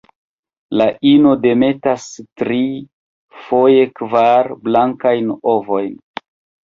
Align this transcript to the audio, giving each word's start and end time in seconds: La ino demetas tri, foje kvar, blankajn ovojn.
La 0.81 0.87
ino 1.09 1.33
demetas 1.43 2.07
tri, 2.41 2.59
foje 3.49 3.87
kvar, 4.01 4.53
blankajn 4.67 5.31
ovojn. 5.57 5.95